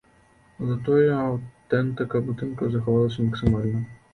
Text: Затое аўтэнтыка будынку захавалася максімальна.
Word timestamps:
Затое 0.69 1.03
аўтэнтыка 1.25 2.25
будынку 2.31 2.73
захавалася 2.77 3.19
максімальна. 3.31 3.79